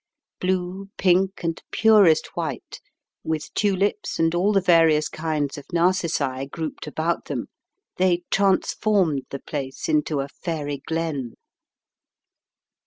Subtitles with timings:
[0.39, 2.81] Blue, pink and purest white,
[3.23, 7.45] with tulips and all the various kinds of narcissi grouped about them
[7.97, 11.35] they trans formed the place into a fairy glen.